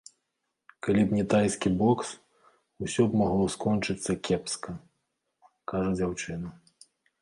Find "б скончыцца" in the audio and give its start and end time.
3.47-4.11